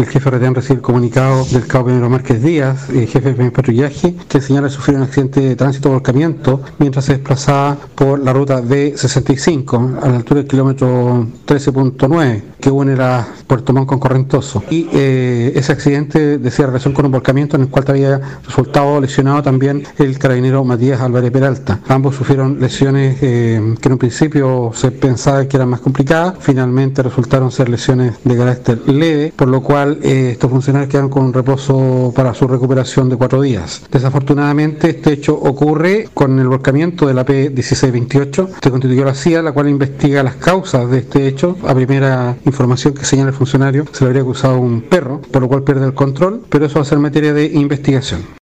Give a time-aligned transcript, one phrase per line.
[0.00, 4.14] el jefe retén recibe el comunicado del cabo Pedro Márquez Díaz, el jefe de patrullaje,
[4.28, 10.02] que señala sufrir un accidente de tránsito volcamiento mientras se desplazaba por la ruta B65
[10.02, 14.62] a la altura del kilómetro 13.9 que une la Puerto Montt con Correntoso.
[14.70, 19.42] Y eh, ese accidente decía relación con un volcamiento en el cual había resultado lesionado
[19.42, 21.80] también el carabinero Matías Álvarez Peralta.
[21.88, 27.02] Ambos sufrieron lesiones eh, que en un principio se pensaba que eran más complicadas, finalmente
[27.02, 31.32] resultaron ser lesiones de carácter leve, por lo cual eh, estos funcionarios quedaron con un
[31.32, 33.82] reposo para su recuperación de cuatro días.
[33.90, 38.48] Desafortunadamente este hecho ocurre con el volcamiento de la P1628.
[38.62, 41.56] Se constituyó la CIA, la cual investiga las causas de este hecho.
[41.66, 45.48] A primera información que señala el funcionario, se le habría acusado un perro, por lo
[45.48, 48.20] cual pierde el control, pero eso va a ser materia de investigación.